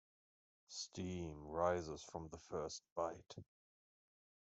[0.67, 3.35] Steam rises from the first bite.